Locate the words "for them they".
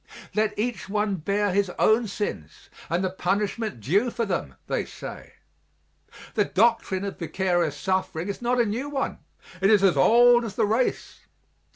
4.09-4.83